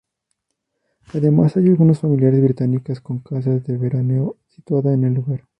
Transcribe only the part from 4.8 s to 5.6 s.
en el lugar.